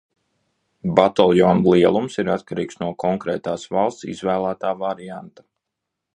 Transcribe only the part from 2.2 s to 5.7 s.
ir atkarīgs no konkrētās valsts izvēlētā varianta.